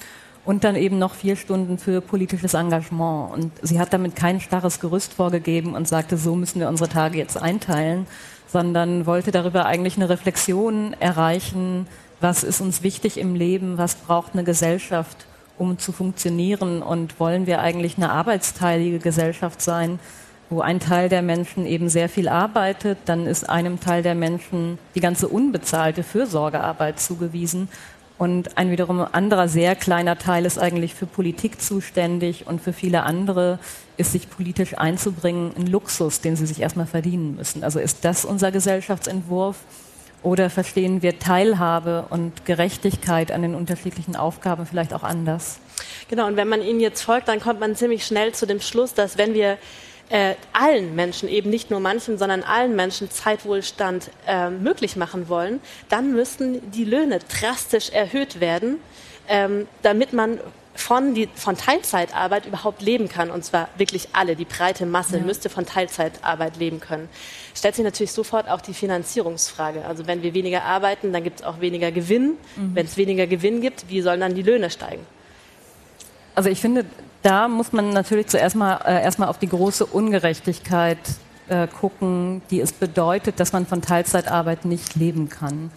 und 0.46 0.64
dann 0.64 0.78
eben 0.78 0.98
noch 0.98 1.14
vier 1.14 1.36
Stunden 1.36 1.78
für 1.78 2.00
politisches 2.00 2.54
Engagement. 2.54 3.34
Und 3.34 3.52
sie 3.62 3.82
hat 3.82 3.92
damit 3.92 4.16
kein 4.16 4.40
starres 4.40 4.80
Gerüst 4.80 5.14
vorgegeben 5.14 5.76
und 5.76 5.90
sagte, 5.90 6.16
so 6.16 6.36
müssen 6.36 6.62
wir 6.62 6.70
unsere 6.70 6.90
Tage 6.90 7.18
jetzt 7.18 7.36
einteilen, 7.36 8.08
sondern 8.48 9.06
wollte 9.06 9.32
darüber 9.32 9.66
eigentlich 9.66 9.98
eine 9.98 10.08
Reflexion 10.08 10.96
erreichen, 11.02 11.86
was 12.22 12.44
ist 12.44 12.62
uns 12.62 12.82
wichtig 12.82 13.18
im 13.18 13.36
Leben, 13.36 13.78
was 13.78 13.96
braucht 13.96 14.34
eine 14.34 14.46
Gesellschaft 14.46 15.27
um 15.58 15.80
zu 15.80 15.92
funktionieren? 15.92 16.82
Und 16.82 17.20
wollen 17.20 17.48
wir 17.48 17.60
eigentlich 17.60 17.98
eine 17.98 18.12
arbeitsteilige 18.12 19.00
Gesellschaft 19.00 19.62
sein, 19.62 20.00
wo 20.50 20.62
ein 20.62 20.80
Teil 20.80 21.10
der 21.10 21.22
Menschen 21.22 21.66
eben 21.66 21.90
sehr 21.90 22.10
viel 22.10 22.30
arbeitet, 22.30 22.98
dann 23.06 23.28
ist 23.28 23.50
einem 23.50 23.80
Teil 23.80 24.02
der 24.02 24.16
Menschen 24.16 24.80
die 24.96 25.02
ganze 25.02 25.28
unbezahlte 25.28 26.04
Fürsorgearbeit 26.04 27.00
zugewiesen. 27.00 27.68
Und 28.18 28.58
ein 28.58 28.72
wiederum 28.72 29.06
anderer 29.12 29.48
sehr 29.48 29.76
kleiner 29.76 30.18
Teil 30.18 30.46
ist 30.46 30.58
eigentlich 30.58 30.96
für 30.96 31.06
Politik 31.06 31.62
zuständig 31.62 32.48
und 32.48 32.62
für 32.62 32.74
viele 32.74 33.04
andere 33.04 33.60
ist 33.98 34.14
sich 34.14 34.30
politisch 34.30 34.76
einzubringen 34.78 35.52
ein 35.56 35.68
Luxus, 35.68 36.22
den 36.22 36.36
sie 36.36 36.48
sich 36.48 36.62
erstmal 36.62 36.88
verdienen 36.88 37.36
müssen. 37.36 37.64
Also 37.64 37.80
ist 37.80 38.06
das 38.06 38.26
unser 38.26 38.52
Gesellschaftsentwurf? 38.52 39.58
Oder 40.24 40.50
verstehen 40.50 41.02
wir 41.02 41.20
Teilhabe 41.20 42.06
und 42.10 42.46
Gerechtigkeit 42.46 43.32
an 43.32 43.44
den 43.44 43.56
unterschiedlichen 43.56 44.16
Aufgaben 44.16 44.66
vielleicht 44.66 44.94
auch 44.94 45.04
anders? 45.04 45.60
Genau, 46.10 46.28
und 46.28 46.38
wenn 46.38 46.48
man 46.48 46.62
ihnen 46.62 46.80
jetzt 46.80 47.02
folgt, 47.02 47.28
dann 47.28 47.40
kommt 47.40 47.60
man 47.60 47.76
ziemlich 47.76 48.06
schnell 48.06 48.34
zu 48.34 48.48
dem 48.48 48.60
Schluss, 48.60 48.94
dass 48.94 49.18
wenn 49.18 49.34
wir 49.34 49.58
äh, 50.10 50.36
allen 50.54 50.96
Menschen, 50.96 51.28
eben 51.30 51.50
nicht 51.50 51.70
nur 51.70 51.80
manchen, 51.80 52.18
sondern 52.18 52.44
allen 52.44 52.76
Menschen 52.76 53.12
Zeitwohlstand 53.12 54.10
äh, 54.26 54.50
möglich 54.50 54.96
machen 54.96 55.28
wollen, 55.30 55.60
dann 55.90 56.14
müssten 56.14 56.72
die 56.72 56.86
Löhne 56.86 57.20
drastisch 57.20 57.90
erhöht 57.90 58.40
werden, 58.40 58.78
ähm, 59.28 59.68
damit 59.82 60.14
man 60.14 60.40
von, 60.80 61.14
die, 61.14 61.28
von 61.36 61.58
Teilzeitarbeit 61.58 62.46
überhaupt 62.46 62.82
leben 62.82 63.10
kann. 63.10 63.30
Und 63.32 63.44
zwar 63.44 63.70
wirklich 63.78 64.10
alle. 64.14 64.36
Die 64.36 64.46
breite 64.46 64.86
Masse 64.86 65.18
ja. 65.18 65.24
müsste 65.24 65.50
von 65.50 65.66
Teilzeitarbeit 65.66 66.58
leben 66.58 66.80
können. 66.80 67.10
Stellt 67.56 67.76
sich 67.76 67.84
natürlich 67.84 68.12
sofort 68.12 68.50
auch 68.50 68.62
die 68.62 68.74
Finanzierungsfrage. 68.74 69.86
Also 69.86 70.08
wenn 70.08 70.24
wir 70.24 70.34
weniger 70.34 70.64
arbeiten, 70.64 71.14
dann 71.14 71.24
gibt 71.24 71.40
es 71.40 71.46
auch 71.46 71.60
weniger 71.60 71.92
Gewinn. 71.92 72.38
Mhm. 72.56 72.76
Wenn 72.76 72.86
es 72.86 72.98
weniger 72.98 73.28
Gewinn 73.28 73.62
gibt, 73.62 73.90
wie 73.90 74.02
sollen 74.02 74.20
dann 74.20 74.36
die 74.36 74.44
Löhne 74.44 74.70
steigen? 74.70 75.06
Also 76.36 76.50
ich 76.50 76.62
finde, 76.62 76.86
da 77.24 77.48
muss 77.48 77.74
man 77.74 77.90
natürlich 77.90 78.28
zuerst 78.28 78.56
mal 78.56 78.80
äh, 78.86 79.04
erstmal 79.04 79.30
auf 79.30 79.40
die 79.40 79.50
große 79.50 79.86
Ungerechtigkeit 79.86 81.00
äh, 81.50 81.68
gucken, 81.68 82.42
die 82.52 82.62
es 82.62 82.72
bedeutet, 82.72 83.40
dass 83.40 83.54
man 83.54 83.66
von 83.66 83.82
Teilzeitarbeit 83.82 84.66
nicht 84.66 84.96
leben 84.96 85.30
kann. 85.30 85.72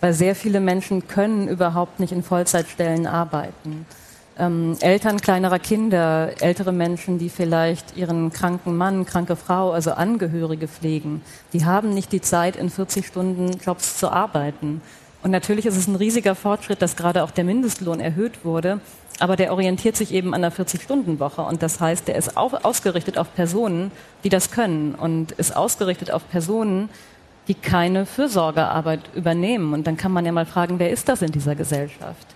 Weil 0.00 0.14
sehr 0.14 0.34
viele 0.34 0.60
Menschen 0.60 1.06
können 1.08 1.48
überhaupt 1.48 2.00
nicht 2.00 2.12
in 2.12 2.22
Vollzeitstellen 2.22 3.06
arbeiten 3.06 3.84
ähm, 4.38 4.76
Eltern 4.80 5.20
kleinerer 5.20 5.58
Kinder, 5.58 6.30
ältere 6.40 6.72
Menschen, 6.72 7.18
die 7.18 7.28
vielleicht 7.28 7.96
ihren 7.96 8.32
kranken 8.32 8.76
Mann, 8.76 9.04
kranke 9.04 9.36
Frau, 9.36 9.72
also 9.72 9.92
Angehörige 9.92 10.68
pflegen, 10.68 11.22
die 11.52 11.64
haben 11.64 11.94
nicht 11.94 12.12
die 12.12 12.20
Zeit, 12.20 12.56
in 12.56 12.70
40 12.70 13.06
Stunden 13.06 13.58
Jobs 13.64 13.98
zu 13.98 14.10
arbeiten. 14.10 14.80
Und 15.22 15.32
natürlich 15.32 15.66
ist 15.66 15.76
es 15.76 15.88
ein 15.88 15.96
riesiger 15.96 16.34
Fortschritt, 16.34 16.80
dass 16.80 16.96
gerade 16.96 17.24
auch 17.24 17.32
der 17.32 17.44
Mindestlohn 17.44 18.00
erhöht 18.00 18.44
wurde, 18.44 18.80
aber 19.18 19.34
der 19.34 19.52
orientiert 19.52 19.96
sich 19.96 20.14
eben 20.14 20.32
an 20.32 20.42
der 20.42 20.52
40-Stunden-Woche. 20.52 21.42
Und 21.42 21.62
das 21.62 21.80
heißt, 21.80 22.06
der 22.06 22.14
ist 22.14 22.36
auch 22.36 22.64
ausgerichtet 22.64 23.18
auf 23.18 23.34
Personen, 23.34 23.90
die 24.22 24.28
das 24.28 24.52
können 24.52 24.94
und 24.94 25.32
ist 25.32 25.56
ausgerichtet 25.56 26.12
auf 26.12 26.28
Personen, 26.30 26.88
die 27.48 27.54
keine 27.54 28.06
Fürsorgearbeit 28.06 29.00
übernehmen. 29.14 29.72
Und 29.74 29.86
dann 29.86 29.96
kann 29.96 30.12
man 30.12 30.24
ja 30.24 30.30
mal 30.30 30.46
fragen, 30.46 30.78
wer 30.78 30.90
ist 30.90 31.08
das 31.08 31.22
in 31.22 31.32
dieser 31.32 31.56
Gesellschaft? 31.56 32.26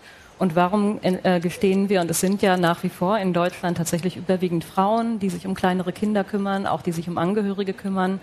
Und 0.42 0.56
warum 0.56 0.98
äh, 1.02 1.38
gestehen 1.38 1.88
wir, 1.88 2.00
und 2.00 2.10
es 2.10 2.18
sind 2.18 2.42
ja 2.42 2.56
nach 2.56 2.82
wie 2.82 2.88
vor 2.88 3.16
in 3.16 3.32
Deutschland 3.32 3.76
tatsächlich 3.76 4.16
überwiegend 4.16 4.64
Frauen, 4.64 5.20
die 5.20 5.28
sich 5.30 5.46
um 5.46 5.54
kleinere 5.54 5.92
Kinder 5.92 6.24
kümmern, 6.24 6.66
auch 6.66 6.82
die 6.82 6.90
sich 6.90 7.08
um 7.08 7.16
Angehörige 7.16 7.72
kümmern, 7.72 8.18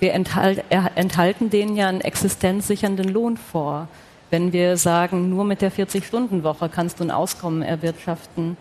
wir 0.00 0.12
enthalt, 0.12 0.64
enthalten 0.96 1.50
denen 1.50 1.76
ja 1.76 1.86
einen 1.86 2.00
existenzsichernden 2.00 3.08
Lohn 3.08 3.36
vor. 3.36 3.86
Wenn 4.28 4.52
wir 4.52 4.76
sagen, 4.76 5.30
nur 5.30 5.44
mit 5.44 5.62
der 5.62 5.70
40-Stunden-Woche 5.70 6.68
kannst 6.68 6.98
du 6.98 7.04
ein 7.04 7.12
Auskommen 7.12 7.62
erwirtschaften, 7.62 8.56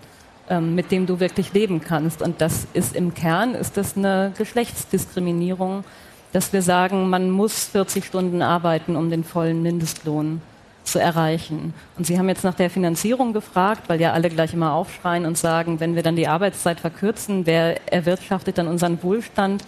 ähm, 0.47 0.75
mit 0.75 0.91
dem 0.91 1.07
du 1.07 1.19
wirklich 1.19 1.53
leben 1.53 1.81
kannst. 1.81 2.21
Und 2.21 2.39
das 2.39 2.67
ist 2.73 2.95
im 2.95 3.15
Kern, 3.15 3.55
ist 3.55 3.77
das 3.77 3.97
eine 3.97 4.31
Geschlechtsdiskriminierung, 4.37 5.85
dass 6.33 6.53
wir 6.53 6.61
sagen, 6.61 7.09
man 7.09 7.31
muss 7.31 7.65
40 7.65 8.05
Stunden 8.05 8.43
arbeiten, 8.43 8.95
um 8.95 9.09
den 9.09 9.23
vollen 9.23 9.63
Mindestlohn 9.63 10.43
zu 10.83 10.99
erreichen. 10.99 11.73
Und 11.97 12.05
Sie 12.05 12.17
haben 12.17 12.27
jetzt 12.29 12.43
nach 12.43 12.55
der 12.55 12.69
Finanzierung 12.69 13.33
gefragt, 13.33 13.83
weil 13.87 14.01
ja 14.01 14.13
alle 14.13 14.29
gleich 14.29 14.53
immer 14.53 14.73
aufschreien 14.73 15.25
und 15.25 15.37
sagen, 15.37 15.79
wenn 15.79 15.95
wir 15.95 16.03
dann 16.03 16.15
die 16.15 16.27
Arbeitszeit 16.27 16.79
verkürzen, 16.79 17.45
wer 17.45 17.91
erwirtschaftet 17.91 18.57
dann 18.57 18.67
unseren 18.67 19.01
Wohlstand? 19.03 19.63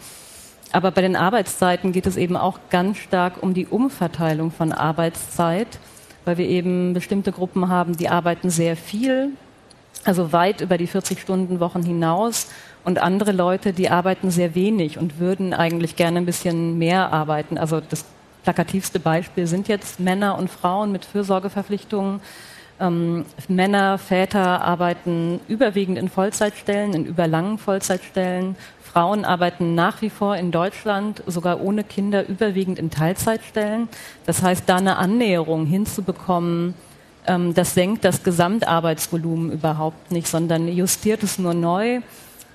Aber 0.71 0.89
bei 0.91 1.01
den 1.01 1.15
Arbeitszeiten 1.15 1.91
geht 1.91 2.07
es 2.07 2.17
eben 2.17 2.35
auch 2.35 2.59
ganz 2.71 2.97
stark 2.97 3.41
um 3.41 3.53
die 3.53 3.67
Umverteilung 3.67 4.51
von 4.51 4.71
Arbeitszeit, 4.71 5.67
weil 6.25 6.37
wir 6.37 6.47
eben 6.47 6.93
bestimmte 6.93 7.31
Gruppen 7.31 7.69
haben, 7.69 7.95
die 7.95 8.09
arbeiten 8.09 8.49
sehr 8.49 8.75
viel, 8.75 9.29
also 10.03 10.33
weit 10.33 10.61
über 10.61 10.77
die 10.77 10.87
40-Stunden-Wochen 10.87 11.83
hinaus 11.83 12.47
und 12.83 12.99
andere 12.99 13.31
Leute, 13.31 13.71
die 13.71 13.89
arbeiten 13.89 14.31
sehr 14.31 14.55
wenig 14.55 14.97
und 14.97 15.19
würden 15.19 15.53
eigentlich 15.53 15.95
gerne 15.95 16.17
ein 16.17 16.25
bisschen 16.25 16.77
mehr 16.77 17.13
arbeiten. 17.13 17.57
Also 17.57 17.79
das 17.79 18.03
plakativste 18.43 18.99
Beispiel 18.99 19.47
sind 19.47 19.67
jetzt 19.67 19.99
Männer 19.99 20.37
und 20.37 20.49
Frauen 20.49 20.91
mit 20.91 21.05
Fürsorgeverpflichtungen. 21.05 22.21
Ähm, 22.79 23.25
Männer, 23.47 23.97
Väter 23.97 24.61
arbeiten 24.61 25.39
überwiegend 25.47 25.97
in 25.97 26.09
Vollzeitstellen, 26.09 26.93
in 26.93 27.05
überlangen 27.05 27.57
Vollzeitstellen. 27.57 28.55
Frauen 28.81 29.25
arbeiten 29.25 29.73
nach 29.73 30.01
wie 30.01 30.09
vor 30.09 30.35
in 30.35 30.51
Deutschland, 30.51 31.23
sogar 31.25 31.61
ohne 31.61 31.83
Kinder, 31.83 32.27
überwiegend 32.27 32.77
in 32.77 32.91
Teilzeitstellen. 32.91 33.89
Das 34.25 34.43
heißt, 34.43 34.63
da 34.67 34.75
eine 34.75 34.97
Annäherung 34.97 35.65
hinzubekommen, 35.65 36.75
ähm, 37.25 37.53
das 37.53 37.73
senkt 37.73 38.05
das 38.05 38.23
Gesamtarbeitsvolumen 38.23 39.51
überhaupt 39.51 40.11
nicht, 40.11 40.27
sondern 40.27 40.67
justiert 40.67 41.23
es 41.23 41.39
nur 41.39 41.53
neu 41.53 42.01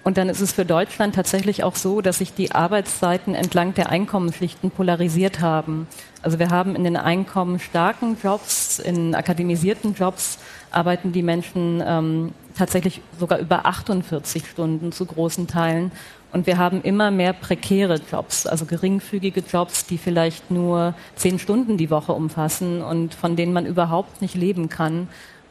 und 0.09 0.17
dann 0.17 0.31
ist 0.31 0.41
es 0.41 0.53
für 0.53 0.65
Deutschland 0.65 1.15
tatsächlich 1.15 1.65
auch 1.65 1.77
so, 1.77 2.01
dass 2.01 2.17
sich 2.17 2.33
die 2.33 2.53
Arbeitszeiten 2.53 3.35
entlang 3.35 3.75
der 3.75 3.91
Einkommensschichten 3.91 4.71
polarisiert 4.71 5.41
haben. 5.43 5.87
Also 6.23 6.39
wir 6.39 6.49
haben 6.49 6.75
in 6.75 6.85
den 6.85 6.97
einkommensstarken 6.97 8.17
Jobs, 8.23 8.79
in 8.79 9.15
akademisierten 9.15 9.93
Jobs 9.93 10.39
arbeiten 10.71 11.13
die 11.13 11.23
Menschen 11.23 11.83
ähm, 11.87 12.33
tatsächlich 12.57 13.03
sogar 13.21 13.39
über 13.39 13.67
48 13.67 14.47
Stunden 14.47 14.93
zu 14.93 15.05
großen 15.05 15.47
Teilen. 15.47 15.93
Und 16.33 16.47
wir 16.47 16.57
haben 16.57 16.81
immer 16.81 17.11
mehr 17.11 17.35
prekäre 17.35 18.01
Jobs, 18.11 18.47
also 18.47 18.65
geringfügige 18.65 19.41
Jobs, 19.41 19.85
die 19.85 19.99
vielleicht 19.99 20.51
nur 20.51 20.95
zehn 21.17 21.39
Stunden 21.39 21.77
die 21.77 21.91
Woche 21.91 22.15
umfassen 22.15 22.81
und 22.81 23.13
von 23.13 23.37
denen 23.37 23.53
man 23.53 23.67
überhaupt 23.67 24.23
nicht 24.23 24.37
leben 24.37 24.71
kann. 24.71 25.09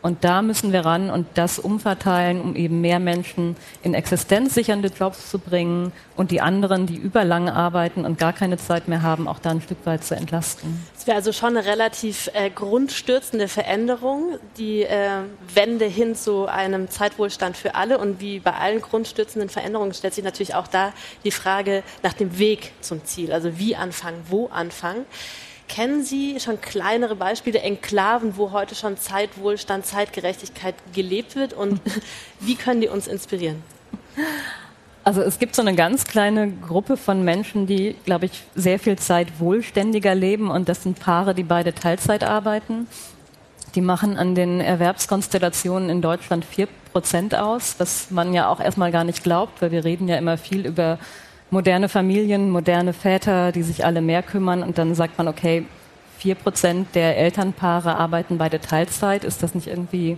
Und 0.08 0.24
da 0.24 0.42
müssen 0.42 0.72
wir 0.72 0.86
ran 0.86 1.10
und 1.10 1.28
das 1.34 1.60
umverteilen, 1.60 2.40
um 2.40 2.56
eben 2.56 2.80
mehr 2.80 2.98
Menschen 2.98 3.58
in 3.84 3.94
existenzsichernde 3.94 4.88
Jobs 4.88 5.30
zu 5.30 5.38
bringen 5.38 5.92
und 6.16 6.32
die 6.32 6.40
anderen, 6.40 6.88
die 6.88 6.96
überlang 6.96 7.50
arbeiten 7.50 8.06
und 8.06 8.18
gar 8.18 8.32
keine 8.32 8.58
Zeit 8.58 8.88
mehr 8.88 9.02
haben, 9.02 9.28
auch 9.28 9.40
da 9.40 9.50
ein 9.50 9.60
Stück 9.60 9.80
weit 9.84 10.06
zu 10.06 10.16
entlasten. 10.16 10.82
Es 10.98 11.08
wäre 11.08 11.18
also 11.18 11.34
schon 11.34 11.58
eine 11.58 11.66
relativ 11.66 12.30
äh, 12.34 12.50
grundstürzende 12.50 13.50
Veränderung, 13.50 14.38
die 14.58 14.84
äh, 14.84 15.10
Wende 15.54 15.84
hin 15.84 16.16
zu 16.16 16.46
einem 16.46 16.90
Zeitwohlstand 16.90 17.58
für 17.58 17.76
alle. 17.76 17.98
Und 17.98 18.22
wie 18.22 18.40
bei 18.40 18.54
allen 18.54 18.82
grundstürzenden 18.82 19.50
Veränderungen 19.50 19.94
stellt 19.94 20.14
sich 20.14 20.24
natürlich 20.24 20.56
auch 20.56 20.68
da 20.68 20.94
die 21.26 21.32
Frage 21.32 21.84
nach 22.02 22.14
dem 22.14 22.40
Weg 22.40 22.72
zum 22.80 23.04
Ziel. 23.04 23.34
Also 23.34 23.60
wie 23.60 23.76
anfangen, 23.76 24.22
wo 24.30 24.48
anfangen. 24.48 25.06
Kennen 25.68 26.04
Sie 26.04 26.40
schon 26.40 26.62
kleinere 26.62 27.16
Beispiele, 27.16 27.60
Enklaven, 27.60 28.38
wo 28.38 28.52
heute 28.52 28.76
schon 28.76 28.98
Zeitwohlstand, 28.98 29.86
Zeitgerechtigkeit 29.86 30.76
gelebt 30.94 31.36
wird? 31.36 31.54
Und 31.54 31.82
wie 32.40 32.56
können 32.56 32.82
die 32.82 32.88
uns 32.88 33.08
inspirieren? 33.08 33.62
Also 35.04 35.22
es 35.22 35.40
gibt 35.40 35.56
so 35.56 35.62
eine 35.62 35.74
ganz 35.74 36.04
kleine 36.04 36.52
Gruppe 36.52 36.98
von 36.98 37.24
Menschen, 37.24 37.66
die, 37.66 37.96
glaube 38.04 38.26
ich, 38.26 38.44
sehr 38.56 38.78
viel 38.78 38.98
Zeit 38.98 39.40
wohlständiger 39.40 40.14
leben 40.14 40.52
und 40.52 40.68
das 40.68 40.84
sind 40.84 41.00
Paare, 41.00 41.34
die 41.34 41.44
beide 41.44 41.74
Teilzeit 41.74 42.24
arbeiten. 42.26 42.88
Die 43.76 43.82
machen 43.82 44.18
an 44.18 44.36
den 44.36 44.60
Erwerbskonstellationen 44.60 45.90
in 45.90 46.02
Deutschland 46.02 46.44
vier 46.44 46.68
Prozent 46.92 47.36
aus, 47.36 47.76
was 47.78 48.12
man 48.12 48.34
ja 48.34 48.50
auch 48.50 48.60
erstmal 48.60 48.92
gar 48.92 49.04
nicht 49.04 49.24
glaubt, 49.24 49.62
weil 49.62 49.72
wir 49.72 49.86
reden 49.86 50.08
ja 50.08 50.18
immer 50.18 50.38
viel 50.38 50.66
über 50.66 51.00
moderne 51.50 51.90
Familien, 51.90 52.50
moderne 52.50 52.94
Väter, 52.94 53.52
die 53.52 53.64
sich 53.64 53.86
alle 53.86 54.02
mehr 54.02 54.24
kümmern 54.24 54.64
und 54.64 54.78
dann 54.78 54.96
sagt 54.96 55.18
man, 55.18 55.28
okay, 55.28 55.66
vier 56.18 56.36
Prozent 56.36 56.96
der 56.96 57.18
Elternpaare 57.18 57.96
arbeiten 57.96 58.38
beide 58.38 58.60
Teilzeit. 58.60 59.24
Ist 59.24 59.44
das 59.44 59.56
nicht 59.56 59.68
irgendwie 59.68 60.18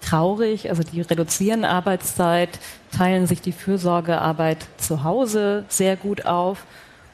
traurig? 0.00 0.70
Also 0.70 0.82
die 0.82 1.00
reduzieren 1.00 1.64
Arbeitszeit, 1.64 2.58
teilen 2.96 3.26
sich 3.26 3.40
die 3.40 3.52
Fürsorgearbeit 3.52 4.58
zu 4.78 5.04
Hause 5.04 5.64
sehr 5.68 5.96
gut 5.96 6.26
auf. 6.26 6.64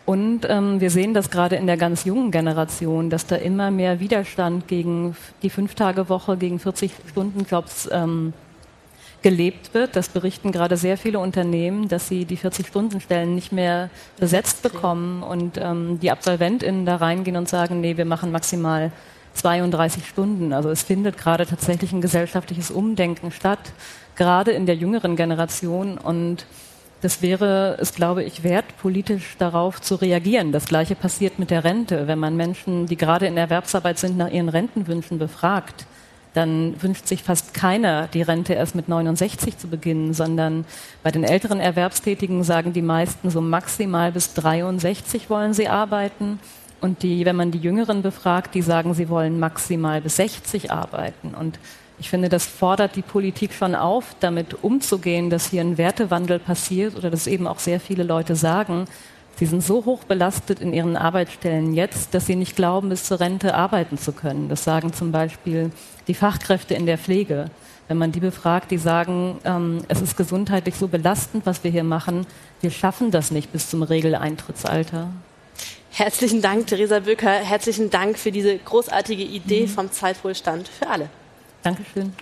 Und 0.04 0.46
ähm, 0.48 0.80
wir 0.80 0.90
sehen 0.90 1.12
das 1.12 1.30
gerade 1.30 1.56
in 1.56 1.66
der 1.66 1.76
ganz 1.76 2.04
jungen 2.04 2.30
Generation, 2.30 3.10
dass 3.10 3.26
da 3.26 3.36
immer 3.36 3.70
mehr 3.70 4.00
Widerstand 4.00 4.66
gegen 4.66 5.14
die 5.42 5.50
Fünf-Tage-Woche, 5.50 6.38
gegen 6.38 6.56
40-Stunden-Jobs 6.56 7.90
ähm, 7.92 8.32
gelebt 9.22 9.75
wird. 9.75 9.96
Das 9.96 10.08
berichten 10.08 10.52
gerade 10.52 10.76
sehr 10.76 10.96
viele 10.96 11.18
Unternehmen, 11.18 11.88
dass 11.88 12.08
sie 12.08 12.25
die 12.25 12.38
40-Stunden-Stellen 12.38 13.34
nicht 13.34 13.52
mehr 13.52 13.90
besetzt 14.18 14.62
bekommen 14.62 15.22
und 15.22 15.58
ähm, 15.58 15.98
die 16.00 16.10
AbsolventInnen 16.10 16.87
da 16.87 16.96
reingehen 16.96 17.37
und 17.37 17.48
sagen, 17.48 17.80
nee, 17.80 17.96
wir 17.96 18.04
machen 18.04 18.30
maximal 18.30 18.92
32 19.34 20.06
Stunden. 20.06 20.52
Also 20.52 20.70
es 20.70 20.82
findet 20.82 21.18
gerade 21.18 21.46
tatsächlich 21.46 21.92
ein 21.92 22.00
gesellschaftliches 22.00 22.70
Umdenken 22.70 23.32
statt, 23.32 23.72
gerade 24.16 24.52
in 24.52 24.66
der 24.66 24.76
jüngeren 24.76 25.16
Generation 25.16 25.98
und 25.98 26.46
das 27.00 27.22
wäre 27.22 27.76
es, 27.78 27.94
glaube 27.94 28.25
ich, 28.25 28.42
wert, 28.42 28.64
politisch 28.80 29.37
darauf 29.38 29.80
zu 29.80 29.94
reagieren. 29.94 30.50
Das 30.50 30.66
Gleiche 30.66 30.96
passiert 30.96 31.38
mit 31.38 31.50
der 31.50 31.62
Rente. 31.62 32.08
Wenn 32.08 32.18
man 32.18 32.37
Menschen, 32.37 32.87
die 32.87 32.96
gerade 32.96 33.26
in 33.26 33.37
Erwerbsarbeit 33.37 34.00
sind, 34.00 34.16
nach 34.16 34.30
ihren 34.30 34.48
Rentenwünschen 34.48 35.16
befragt, 35.16 35.87
dann 36.38 36.80
wünscht 36.80 37.09
sich 37.09 37.25
fast 37.25 37.52
keiner, 37.52 38.07
die 38.07 38.23
Rente 38.23 38.54
erst 38.54 38.76
mit 38.76 38.88
69 38.88 39.59
zu 39.59 39.66
beginnen, 39.66 40.14
sondern 40.14 40.64
bei 41.02 41.11
den 41.11 41.25
älteren 41.25 41.59
Erwerbstätigen 41.59 42.45
sagen 42.45 42.73
die 42.73 42.80
meisten 42.80 43.28
so 43.28 43.40
maximal 43.40 44.12
bis 44.12 44.35
63 44.35 45.28
wollen 45.28 45.52
sie 45.52 45.66
arbeiten. 45.66 46.38
Und 46.80 47.02
die, 47.02 47.25
wenn 47.25 47.35
man 47.35 47.50
die 47.50 47.59
Jüngeren 47.59 48.02
befragt, 48.02 48.54
die 48.54 48.62
sagen, 48.62 48.95
sie 48.95 49.09
wollen 49.09 49.40
maximal 49.40 50.00
bis 50.00 50.14
60 50.14 50.71
arbeiten. 50.71 51.35
Und 51.35 51.59
ich 51.99 52.09
finde, 52.09 52.28
das 52.28 52.47
fordert 52.47 52.95
die 52.95 53.02
Politik 53.02 53.52
schon 53.52 53.75
auf, 53.75 54.14
damit 54.21 54.62
umzugehen, 54.62 55.30
dass 55.30 55.50
hier 55.50 55.62
ein 55.62 55.76
Wertewandel 55.76 56.38
passiert 56.38 56.97
oder 56.97 57.11
dass 57.11 57.26
eben 57.26 57.49
auch 57.49 57.59
sehr 57.59 57.80
viele 57.80 58.04
Leute 58.04 58.37
sagen, 58.37 58.85
Sie 59.38 59.47
sind 59.47 59.62
so 59.62 59.85
hoch 59.85 60.02
belastet 60.02 60.59
in 60.59 60.73
ihren 60.73 60.97
Arbeitsstellen 60.97 61.73
jetzt, 61.73 62.12
dass 62.12 62.26
sie 62.26 62.35
nicht 62.35 62.57
glauben, 62.57 62.88
bis 62.88 63.04
zur 63.04 63.21
Rente 63.21 63.54
arbeiten 63.54 63.97
zu 63.97 64.11
können. 64.11 64.49
Das 64.49 64.64
sagen 64.64 64.92
zum 64.92 65.12
Beispiel 65.12 65.71
die 66.09 66.14
Fachkräfte 66.14 66.75
in 66.75 66.87
der 66.87 66.99
Pflege. 66.99 67.49
Wenn 67.87 67.99
man 67.99 68.11
die 68.11 68.18
befragt, 68.18 68.73
die 68.73 68.78
sagen, 68.78 69.38
ähm, 69.45 69.83
es 69.87 70.02
ist 70.02 70.16
gesundheitlich 70.16 70.75
so 70.75 70.88
belastend, 70.88 71.47
was 71.47 71.62
wir 71.62 71.71
hier 71.71 71.85
machen, 71.85 72.26
wir 72.61 72.73
schaffen 72.73 73.12
das 73.12 73.30
nicht 73.30 73.52
bis 73.52 73.71
zum 73.71 73.85
Regeleintrittsalter. 73.85 75.09
Herzlichen 75.90 76.42
Dank, 76.42 76.66
Theresa 76.66 76.99
Böker. 76.99 77.30
Herzlichen 77.30 77.90
Dank 77.90 78.18
für 78.18 78.33
diese 78.33 78.59
großartige 78.59 79.23
Idee 79.23 79.62
mhm. 79.62 79.68
vom 79.68 79.92
Zeitwohlstand 79.92 80.66
für 80.66 80.88
alle. 80.88 81.09
Dankeschön. 81.62 82.12